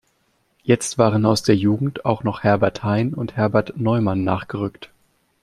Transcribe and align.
Jetzt 0.63 0.97
waren 0.97 1.27
aus 1.27 1.43
der 1.43 1.55
Jugend 1.55 2.05
auch 2.05 2.23
noch 2.23 2.41
Herbert 2.41 2.81
Hein 2.83 3.13
und 3.13 3.35
Herbert 3.37 3.77
Neumann 3.77 4.23
nachgerückt. 4.23 4.89